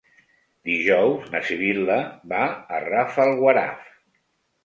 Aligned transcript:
Dijous 0.69 1.25
na 1.33 1.41
Sibil·la 1.49 1.97
va 2.33 2.41
a 2.77 2.79
Rafelguaraf. 2.87 3.85